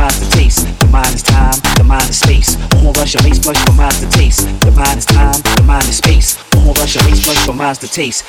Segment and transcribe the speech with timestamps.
[0.00, 0.66] for to taste.
[0.80, 2.56] The mind is time, the mind is space.
[2.74, 4.48] One more rush of ace flush for minds to taste.
[4.60, 6.38] The mind is time, the mind is space.
[6.54, 8.24] One more rush your bass flush, for minds to taste.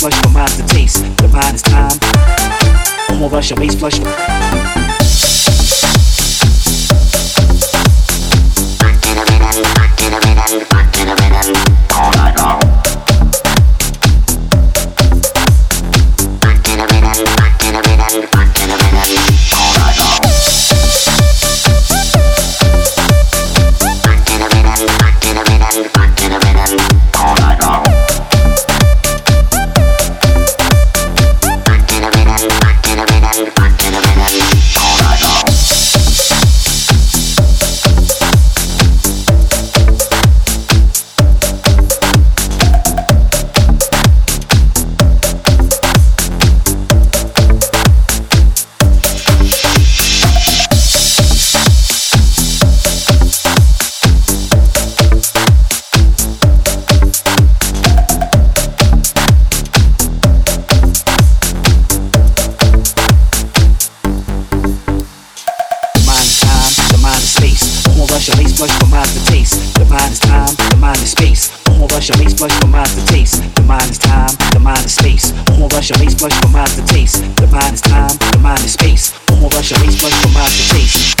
[0.00, 1.04] flush my mind's the taste.
[1.18, 1.92] The mind is time.
[3.10, 3.98] I'ma rush a base flush.
[3.98, 4.08] Rock
[9.02, 11.89] to the rhythm, rock to the rhythm, rock to the rhythm.
[68.60, 69.74] flush from eyes to taste.
[69.78, 71.50] The mind is time, the mind is space.
[71.78, 73.42] Won't rush a race blush from eyes to taste.
[73.54, 75.32] The mind is time, the mind is space.
[75.56, 77.24] Won't rush a race blush from eyes to taste.
[77.36, 79.14] The mind is time, the mind is space.
[79.40, 81.20] Won't rush a race blush from eyes to taste.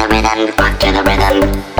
[0.00, 1.79] the rhythm, rock to the rhythm.